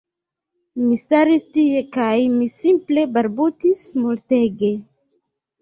Mi 0.85 0.95
staris 1.01 1.45
tie 1.57 1.83
kaj 1.97 2.15
mi 2.37 2.49
simple 2.55 3.05
balbutis 3.19 3.87
multege 4.03 4.73